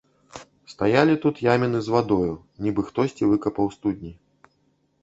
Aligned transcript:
Стаялі 0.71 1.17
тут 1.25 1.41
яміны 1.49 1.83
з 1.89 1.93
вадою, 1.97 2.33
нібы 2.67 2.81
хтосьці 2.89 3.31
выкапаў 3.35 3.73
студні. 3.79 4.13